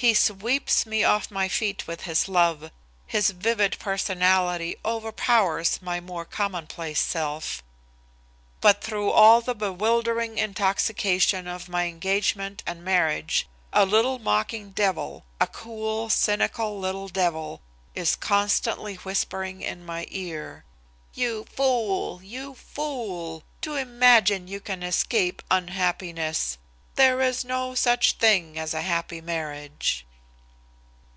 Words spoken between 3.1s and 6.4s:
vivid personality overpowers my more